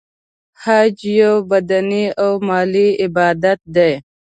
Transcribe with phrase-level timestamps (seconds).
[0.63, 3.93] حج یو بدنې او مالی عبادت دی.